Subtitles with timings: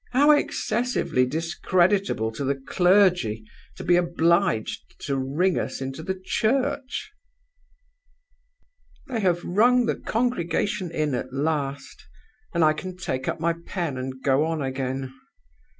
[0.13, 7.11] How excessively discreditable to the clergy to be obliged to ring us into the church!"
[9.05, 12.03] "They have rung the congregation in at last;
[12.51, 15.13] and I can take up my pen, and go on again.